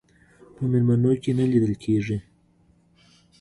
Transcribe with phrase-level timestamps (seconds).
[0.55, 2.17] په میلمنو کې نه لیدل کېږي.